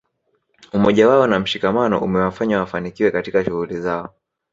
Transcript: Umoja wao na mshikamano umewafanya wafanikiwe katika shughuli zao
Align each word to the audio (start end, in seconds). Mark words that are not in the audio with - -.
Umoja 0.73 1.07
wao 1.09 1.27
na 1.27 1.39
mshikamano 1.39 1.99
umewafanya 2.01 2.59
wafanikiwe 2.59 3.11
katika 3.11 3.45
shughuli 3.45 3.81
zao 3.81 4.15